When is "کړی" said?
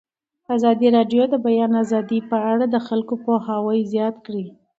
4.25-4.45